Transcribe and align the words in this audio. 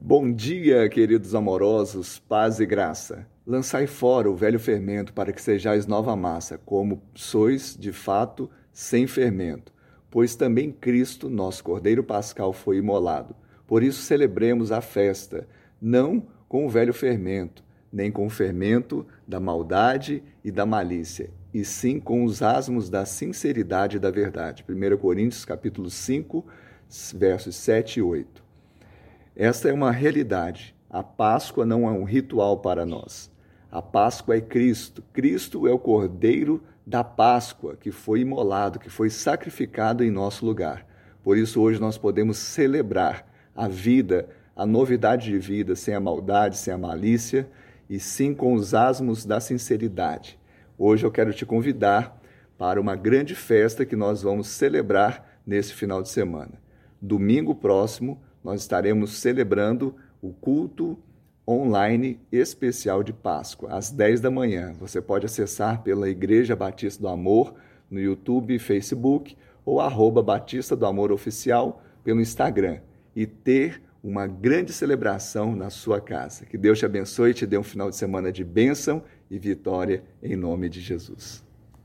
Bom 0.00 0.30
dia, 0.30 0.86
queridos 0.88 1.34
amorosos, 1.34 2.18
paz 2.18 2.60
e 2.60 2.66
graça. 2.66 3.26
Lançai 3.46 3.86
fora 3.86 4.30
o 4.30 4.36
velho 4.36 4.58
fermento 4.58 5.14
para 5.14 5.32
que 5.32 5.40
sejais 5.40 5.86
nova 5.86 6.14
massa, 6.14 6.58
como 6.58 7.02
sois, 7.14 7.74
de 7.78 7.90
fato, 7.90 8.50
sem 8.70 9.06
fermento. 9.06 9.72
Pois 10.10 10.36
também 10.36 10.70
Cristo, 10.70 11.30
nosso 11.30 11.64
Cordeiro 11.64 12.04
Pascal, 12.04 12.52
foi 12.52 12.76
imolado. 12.78 13.34
Por 13.66 13.82
isso 13.82 14.02
celebremos 14.02 14.70
a 14.72 14.82
festa, 14.82 15.48
não 15.80 16.26
com 16.48 16.66
o 16.66 16.68
velho 16.68 16.92
fermento, 16.92 17.64
nem 17.90 18.12
com 18.12 18.26
o 18.26 18.30
fermento 18.30 19.06
da 19.26 19.40
maldade 19.40 20.22
e 20.44 20.50
da 20.50 20.66
malícia, 20.66 21.30
e 21.52 21.64
sim 21.64 21.98
com 21.98 22.24
os 22.24 22.42
asmos 22.42 22.90
da 22.90 23.06
sinceridade 23.06 23.96
e 23.96 24.00
da 24.00 24.10
verdade. 24.10 24.64
1 24.68 24.98
Coríntios 24.98 25.46
capítulo 25.46 25.88
5, 25.88 26.44
versos 27.14 27.56
7 27.56 28.00
e 28.00 28.02
8. 28.02 28.43
Esta 29.36 29.68
é 29.68 29.72
uma 29.72 29.90
realidade. 29.90 30.76
A 30.88 31.02
Páscoa 31.02 31.66
não 31.66 31.88
é 31.88 31.90
um 31.90 32.04
ritual 32.04 32.58
para 32.58 32.86
nós. 32.86 33.28
A 33.70 33.82
Páscoa 33.82 34.36
é 34.36 34.40
Cristo. 34.40 35.02
Cristo 35.12 35.66
é 35.66 35.72
o 35.72 35.78
Cordeiro 35.78 36.62
da 36.86 37.02
Páscoa 37.02 37.76
que 37.76 37.90
foi 37.90 38.20
imolado, 38.20 38.78
que 38.78 38.88
foi 38.88 39.10
sacrificado 39.10 40.04
em 40.04 40.10
nosso 40.10 40.46
lugar. 40.46 40.86
Por 41.20 41.36
isso, 41.36 41.60
hoje 41.60 41.80
nós 41.80 41.98
podemos 41.98 42.38
celebrar 42.38 43.26
a 43.56 43.66
vida, 43.66 44.28
a 44.54 44.64
novidade 44.64 45.30
de 45.30 45.38
vida, 45.38 45.74
sem 45.74 45.94
a 45.94 46.00
maldade, 46.00 46.56
sem 46.56 46.72
a 46.72 46.78
malícia, 46.78 47.48
e 47.90 47.98
sim 47.98 48.34
com 48.34 48.54
os 48.54 48.72
asmos 48.72 49.24
da 49.24 49.40
sinceridade. 49.40 50.38
Hoje 50.78 51.04
eu 51.04 51.10
quero 51.10 51.32
te 51.32 51.44
convidar 51.44 52.20
para 52.56 52.80
uma 52.80 52.94
grande 52.94 53.34
festa 53.34 53.84
que 53.84 53.96
nós 53.96 54.22
vamos 54.22 54.46
celebrar 54.46 55.40
nesse 55.44 55.72
final 55.74 56.02
de 56.02 56.08
semana. 56.08 56.52
Domingo 57.02 57.52
próximo, 57.52 58.22
nós 58.44 58.60
estaremos 58.60 59.18
celebrando 59.18 59.96
o 60.20 60.32
culto 60.32 60.98
online 61.48 62.20
especial 62.30 63.02
de 63.02 63.12
Páscoa, 63.12 63.70
às 63.74 63.90
10 63.90 64.20
da 64.20 64.30
manhã. 64.30 64.72
Você 64.78 65.00
pode 65.00 65.26
acessar 65.26 65.82
pela 65.82 66.08
Igreja 66.08 66.54
Batista 66.54 67.02
do 67.02 67.08
Amor 67.08 67.54
no 67.90 68.00
YouTube 68.00 68.54
e 68.54 68.58
Facebook 68.58 69.36
ou 69.64 69.80
arroba 69.80 70.22
Batista 70.22 70.76
do 70.76 70.86
Amor 70.86 71.10
Oficial 71.10 71.82
pelo 72.02 72.20
Instagram 72.20 72.80
e 73.14 73.26
ter 73.26 73.82
uma 74.02 74.26
grande 74.26 74.72
celebração 74.72 75.56
na 75.56 75.70
sua 75.70 76.00
casa. 76.00 76.44
Que 76.44 76.58
Deus 76.58 76.78
te 76.78 76.84
abençoe 76.84 77.30
e 77.30 77.34
te 77.34 77.46
dê 77.46 77.56
um 77.56 77.62
final 77.62 77.88
de 77.88 77.96
semana 77.96 78.30
de 78.30 78.44
bênção 78.44 79.02
e 79.30 79.38
vitória 79.38 80.02
em 80.22 80.36
nome 80.36 80.68
de 80.68 80.80
Jesus. 80.80 81.43